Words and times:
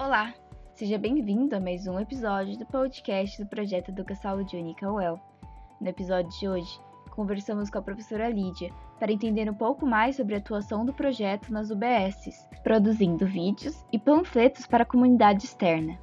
Olá, 0.00 0.32
seja 0.74 0.96
bem-vindo 0.96 1.54
a 1.54 1.60
mais 1.60 1.86
um 1.86 2.00
episódio 2.00 2.58
do 2.58 2.64
podcast 2.64 3.38
do 3.38 3.46
projeto 3.46 3.90
Educação 3.90 4.30
Saúde 4.30 4.56
Única 4.56 4.90
UEL. 4.90 5.20
No 5.78 5.86
episódio 5.86 6.30
de 6.40 6.48
hoje, 6.48 6.80
conversamos 7.10 7.68
com 7.68 7.76
a 7.76 7.82
professora 7.82 8.30
Lídia 8.30 8.72
para 8.98 9.12
entender 9.12 9.50
um 9.50 9.54
pouco 9.54 9.84
mais 9.84 10.16
sobre 10.16 10.34
a 10.34 10.38
atuação 10.38 10.86
do 10.86 10.94
projeto 10.94 11.52
nas 11.52 11.70
UBSs, 11.70 12.48
produzindo 12.62 13.26
vídeos 13.26 13.84
e 13.92 13.98
panfletos 13.98 14.66
para 14.66 14.84
a 14.84 14.86
comunidade 14.86 15.44
externa. 15.44 16.00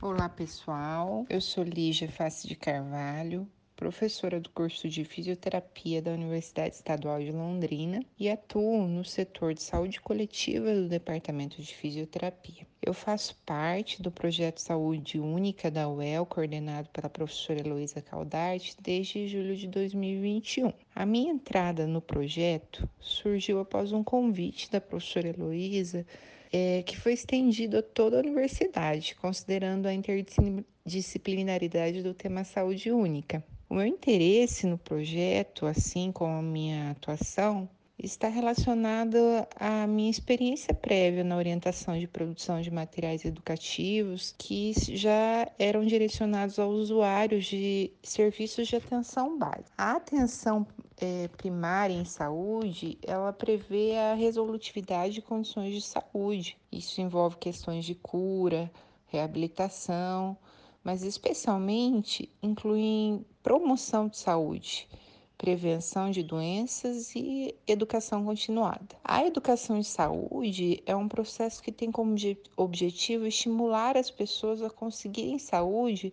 Olá 0.00 0.30
pessoal, 0.30 1.26
eu 1.28 1.42
sou 1.42 1.64
Lígia 1.64 2.08
Face 2.08 2.48
de 2.48 2.56
Carvalho, 2.56 3.46
professora 3.76 4.40
do 4.40 4.50
curso 4.50 4.88
de 4.88 5.04
Fisioterapia 5.04 6.00
da 6.00 6.12
Universidade 6.12 6.74
Estadual 6.74 7.20
de 7.20 7.32
Londrina 7.32 8.04
e 8.18 8.30
atuo 8.30 8.86
no 8.86 9.04
setor 9.04 9.54
de 9.54 9.62
saúde 9.62 10.00
coletiva 10.00 10.74
do 10.74 10.88
Departamento 10.88 11.60
de 11.60 11.74
Fisioterapia. 11.74 12.66
Eu 12.84 12.92
faço 12.92 13.36
parte 13.46 14.02
do 14.02 14.10
projeto 14.10 14.58
Saúde 14.58 15.20
Única 15.20 15.70
da 15.70 15.88
UEL, 15.88 16.26
coordenado 16.26 16.88
pela 16.88 17.08
professora 17.08 17.60
Heloísa 17.60 18.02
Caldarte, 18.02 18.76
desde 18.82 19.28
julho 19.28 19.56
de 19.56 19.68
2021. 19.68 20.72
A 20.92 21.06
minha 21.06 21.32
entrada 21.32 21.86
no 21.86 22.00
projeto 22.00 22.90
surgiu 22.98 23.60
após 23.60 23.92
um 23.92 24.02
convite 24.02 24.68
da 24.68 24.80
professora 24.80 25.28
Heloísa 25.28 26.04
é, 26.52 26.82
que 26.82 26.98
foi 26.98 27.12
estendido 27.12 27.78
a 27.78 27.82
toda 27.82 28.16
a 28.16 28.20
universidade, 28.20 29.14
considerando 29.14 29.86
a 29.86 29.94
interdisciplinaridade 29.94 32.02
do 32.02 32.12
tema 32.12 32.42
saúde 32.42 32.90
única. 32.90 33.44
O 33.70 33.74
meu 33.74 33.86
interesse 33.86 34.66
no 34.66 34.76
projeto, 34.76 35.66
assim 35.66 36.10
como 36.10 36.32
a 36.32 36.42
minha 36.42 36.90
atuação, 36.90 37.68
está 38.02 38.26
relacionado 38.26 39.16
à 39.54 39.86
minha 39.86 40.10
experiência 40.10 40.74
prévia 40.74 41.22
na 41.22 41.36
orientação 41.36 41.96
de 41.96 42.08
produção 42.08 42.60
de 42.60 42.70
materiais 42.70 43.24
educativos 43.24 44.34
que 44.36 44.72
já 44.96 45.48
eram 45.56 45.84
direcionados 45.86 46.58
aos 46.58 46.74
usuários 46.74 47.44
de 47.44 47.92
serviços 48.02 48.66
de 48.66 48.74
atenção 48.74 49.38
básica. 49.38 49.70
A 49.78 49.92
atenção 49.92 50.66
é, 51.00 51.28
primária 51.28 51.94
em 51.94 52.04
saúde, 52.04 52.98
ela 53.06 53.32
prevê 53.32 53.96
a 53.96 54.14
resolutividade 54.14 55.14
de 55.14 55.22
condições 55.22 55.72
de 55.72 55.82
saúde. 55.82 56.58
Isso 56.72 57.00
envolve 57.00 57.36
questões 57.36 57.84
de 57.84 57.94
cura, 57.94 58.68
reabilitação, 59.06 60.36
mas 60.82 61.04
especialmente 61.04 62.28
incluem 62.42 63.24
promoção 63.42 64.08
de 64.08 64.16
saúde, 64.16 64.88
prevenção 65.38 66.10
de 66.10 66.22
doenças 66.22 67.14
e 67.14 67.54
educação 67.66 68.24
continuada. 68.24 68.96
A 69.04 69.26
educação 69.26 69.76
em 69.76 69.82
saúde 69.82 70.82
é 70.86 70.94
um 70.94 71.08
processo 71.08 71.62
que 71.62 71.72
tem 71.72 71.90
como 71.90 72.14
objetivo 72.56 73.26
estimular 73.26 73.96
as 73.96 74.10
pessoas 74.10 74.62
a 74.62 74.70
conseguirem 74.70 75.38
saúde 75.38 76.12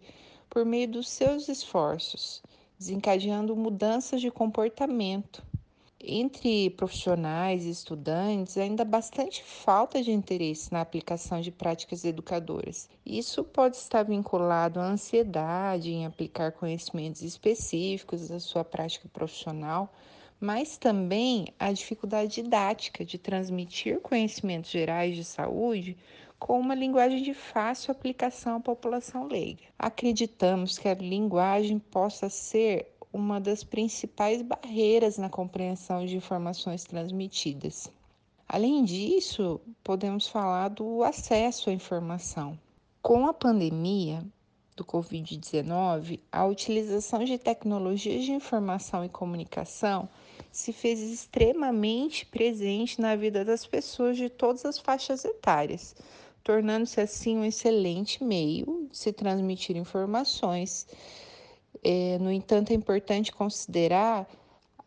por 0.50 0.66
meio 0.66 0.88
dos 0.88 1.10
seus 1.10 1.48
esforços, 1.48 2.42
desencadeando 2.78 3.56
mudanças 3.56 4.22
de 4.22 4.32
comportamento 4.32 5.44
entre 6.02 6.70
profissionais 6.72 7.66
e 7.66 7.70
estudantes, 7.70 8.58
ainda 8.58 8.86
bastante 8.86 9.44
falta 9.44 10.02
de 10.02 10.12
interesse 10.12 10.72
na 10.72 10.82
aplicação 10.82 11.42
de 11.42 11.52
práticas 11.52 12.06
educadoras. 12.06 12.90
Isso 13.06 13.44
pode 13.44 13.76
estar 13.76 14.04
vinculado 14.04 14.80
à 14.80 14.86
ansiedade 14.86 15.92
em 15.92 16.06
aplicar 16.06 16.54
conhecimentos 16.54 17.22
específicos 17.22 18.30
da 18.30 18.40
sua 18.40 18.64
prática 18.64 19.10
profissional, 19.10 19.94
mas 20.40 20.78
também 20.78 21.48
à 21.60 21.72
dificuldade 21.72 22.42
didática 22.42 23.04
de 23.04 23.18
transmitir 23.18 24.00
conhecimentos 24.00 24.72
gerais 24.72 25.16
de 25.16 25.26
saúde 25.26 25.98
com 26.40 26.58
uma 26.58 26.74
linguagem 26.74 27.22
de 27.22 27.34
fácil 27.34 27.92
aplicação 27.92 28.56
à 28.56 28.60
população 28.62 29.28
leiga. 29.28 29.66
Acreditamos 29.78 30.78
que 30.78 30.88
a 30.88 30.94
linguagem 30.94 31.78
possa 31.78 32.30
ser 32.30 32.96
uma 33.12 33.40
das 33.40 33.64
principais 33.64 34.42
barreiras 34.42 35.18
na 35.18 35.30
compreensão 35.30 36.06
de 36.06 36.16
informações 36.16 36.84
transmitidas. 36.84 37.92
Além 38.48 38.84
disso, 38.84 39.60
podemos 39.84 40.28
falar 40.28 40.70
do 40.70 41.04
acesso 41.04 41.70
à 41.70 41.74
informação. 41.74 42.58
Com 43.02 43.28
a 43.28 43.34
pandemia 43.34 44.24
do 44.76 44.86
Covid-19, 44.86 46.20
a 46.32 46.46
utilização 46.46 47.24
de 47.24 47.38
tecnologias 47.38 48.24
de 48.24 48.32
informação 48.32 49.04
e 49.04 49.10
comunicação 49.10 50.08
se 50.52 50.72
fez 50.72 51.00
extremamente 51.00 52.26
presente 52.26 53.00
na 53.00 53.16
vida 53.16 53.44
das 53.44 53.66
pessoas 53.66 54.18
de 54.18 54.30
todas 54.30 54.66
as 54.66 54.78
faixas 54.78 55.26
etárias, 55.26 55.96
tornando-se 56.44 57.02
assim 57.02 57.38
um 57.38 57.46
excelente 57.46 58.24
meio 58.24 58.88
de 58.90 58.98
se 58.98 59.12
transmitir 59.12 59.76
informações 59.76 60.88
no 62.20 62.32
entanto, 62.32 62.72
é 62.72 62.74
importante 62.74 63.32
considerar 63.32 64.28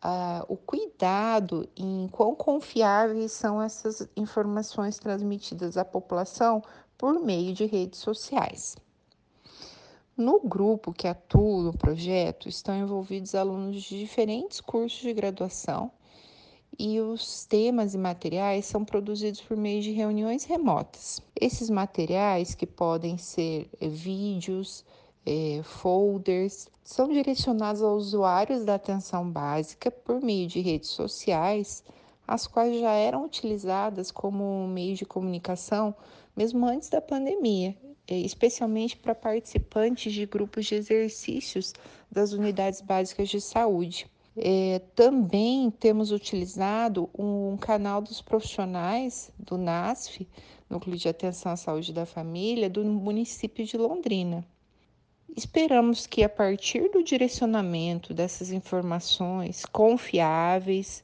ah, 0.01 0.45
o 0.49 0.57
cuidado 0.57 1.67
em 1.77 2.07
quão 2.09 2.35
confiáveis 2.35 3.31
são 3.31 3.61
essas 3.61 4.07
informações 4.17 4.99
transmitidas 4.99 5.77
à 5.77 5.85
população 5.85 6.61
por 6.97 7.19
meio 7.19 7.53
de 7.53 7.65
redes 7.65 7.99
sociais. 7.99 8.75
No 10.15 10.39
grupo 10.41 10.93
que 10.93 11.07
atua 11.07 11.63
no 11.63 11.77
projeto 11.77 12.47
estão 12.47 12.77
envolvidos 12.77 13.33
alunos 13.33 13.81
de 13.81 13.97
diferentes 13.97 14.61
cursos 14.61 14.99
de 14.99 15.13
graduação 15.13 15.91
e 16.77 16.99
os 16.99 17.45
temas 17.45 17.93
e 17.93 17.97
materiais 17.97 18.65
são 18.65 18.83
produzidos 18.83 19.41
por 19.41 19.55
meio 19.55 19.81
de 19.81 19.91
reuniões 19.91 20.43
remotas. 20.43 21.21
Esses 21.39 21.69
materiais, 21.69 22.53
que 22.53 22.67
podem 22.67 23.17
ser 23.17 23.69
vídeos, 23.79 24.83
é, 25.25 25.61
folders, 25.63 26.69
são 26.83 27.07
direcionados 27.07 27.81
aos 27.81 28.07
usuários 28.07 28.65
da 28.65 28.75
atenção 28.75 29.29
básica 29.29 29.89
por 29.89 30.21
meio 30.21 30.47
de 30.47 30.59
redes 30.59 30.89
sociais, 30.89 31.83
as 32.27 32.47
quais 32.47 32.79
já 32.79 32.91
eram 32.91 33.25
utilizadas 33.25 34.11
como 34.11 34.67
meio 34.67 34.95
de 34.95 35.05
comunicação 35.05 35.95
mesmo 36.35 36.65
antes 36.65 36.89
da 36.89 37.01
pandemia, 37.01 37.75
é, 38.07 38.17
especialmente 38.17 38.97
para 38.97 39.15
participantes 39.15 40.11
de 40.13 40.25
grupos 40.25 40.65
de 40.65 40.75
exercícios 40.75 41.73
das 42.11 42.33
unidades 42.33 42.81
básicas 42.81 43.29
de 43.29 43.39
saúde. 43.39 44.07
É, 44.35 44.81
também 44.95 45.69
temos 45.69 46.11
utilizado 46.11 47.09
um 47.17 47.55
canal 47.55 48.01
dos 48.01 48.19
profissionais 48.19 49.31
do 49.37 49.57
NASF, 49.57 50.27
Núcleo 50.69 50.97
de 50.97 51.07
Atenção 51.07 51.51
à 51.51 51.55
Saúde 51.55 51.93
da 51.93 52.05
Família, 52.05 52.69
do 52.69 52.83
município 52.83 53.63
de 53.63 53.77
Londrina. 53.77 54.43
Esperamos 55.35 56.05
que, 56.05 56.23
a 56.23 56.29
partir 56.29 56.91
do 56.91 57.03
direcionamento 57.03 58.13
dessas 58.13 58.51
informações 58.51 59.65
confiáveis, 59.65 61.03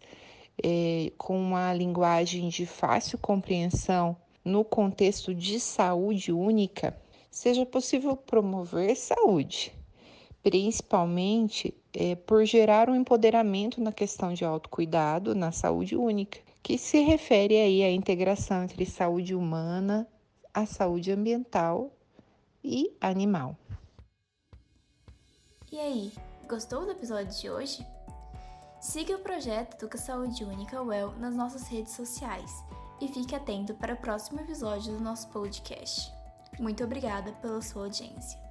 é, 0.63 1.11
com 1.17 1.35
uma 1.39 1.73
linguagem 1.73 2.47
de 2.47 2.67
fácil 2.67 3.17
compreensão 3.17 4.15
no 4.45 4.63
contexto 4.63 5.33
de 5.33 5.59
saúde 5.59 6.31
única, 6.31 6.95
seja 7.31 7.65
possível 7.65 8.15
promover 8.15 8.95
saúde, 8.95 9.73
principalmente 10.43 11.73
é, 11.91 12.13
por 12.13 12.45
gerar 12.45 12.87
um 12.87 12.95
empoderamento 12.95 13.81
na 13.81 13.91
questão 13.91 14.31
de 14.31 14.45
autocuidado 14.45 15.33
na 15.33 15.51
saúde 15.51 15.95
única, 15.95 16.39
que 16.61 16.77
se 16.77 16.99
refere 17.01 17.55
aí 17.55 17.83
à 17.83 17.91
integração 17.91 18.63
entre 18.63 18.85
saúde 18.85 19.33
humana, 19.33 20.07
a 20.53 20.67
saúde 20.67 21.11
ambiental 21.11 21.91
e 22.63 22.91
animal. 23.01 23.57
E 25.71 25.79
aí, 25.79 26.11
gostou 26.47 26.83
do 26.83 26.91
episódio 26.91 27.31
de 27.31 27.47
hoje? 27.47 27.85
Siga 28.81 29.15
o 29.15 29.19
projeto 29.19 29.75
Educa 29.75 29.99
Saúde 29.99 30.43
Única 30.43 30.81
Well 30.81 31.11
nas 31.19 31.35
nossas 31.35 31.67
redes 31.67 31.93
sociais 31.93 32.51
e 32.99 33.07
fique 33.07 33.35
atento 33.35 33.75
para 33.75 33.93
o 33.93 33.97
próximo 33.97 34.39
episódio 34.39 34.93
do 34.93 35.03
nosso 35.03 35.27
podcast. 35.29 36.11
Muito 36.59 36.83
obrigada 36.83 37.33
pela 37.33 37.61
sua 37.61 37.83
audiência. 37.83 38.48